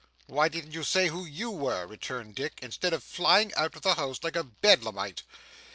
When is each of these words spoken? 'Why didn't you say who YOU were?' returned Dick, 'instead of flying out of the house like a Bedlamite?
'Why 0.25 0.49
didn't 0.49 0.71
you 0.71 0.83
say 0.83 1.09
who 1.09 1.25
YOU 1.25 1.51
were?' 1.51 1.85
returned 1.85 2.33
Dick, 2.33 2.57
'instead 2.63 2.91
of 2.91 3.03
flying 3.03 3.53
out 3.53 3.75
of 3.75 3.83
the 3.83 3.93
house 3.93 4.17
like 4.23 4.35
a 4.35 4.43
Bedlamite? 4.43 5.21